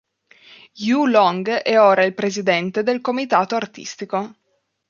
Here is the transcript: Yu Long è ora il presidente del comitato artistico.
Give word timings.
Yu 0.79 1.05
Long 1.05 1.47
è 1.47 1.79
ora 1.79 2.03
il 2.03 2.15
presidente 2.15 2.81
del 2.81 3.01
comitato 3.01 3.53
artistico. 3.53 4.33